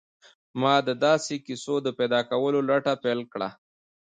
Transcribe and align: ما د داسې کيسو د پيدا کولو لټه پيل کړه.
ما 0.61 0.75
د 0.87 0.89
داسې 1.05 1.35
کيسو 1.45 1.75
د 1.85 1.87
پيدا 1.99 2.19
کولو 2.31 2.59
لټه 2.69 2.93
پيل 3.03 3.19
کړه. 3.33 3.49